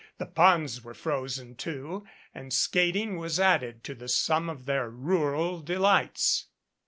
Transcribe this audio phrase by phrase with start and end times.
[0.17, 5.59] The ponds were frozen, too, and skating was added to the sum of their rural
[5.61, 6.47] de lights.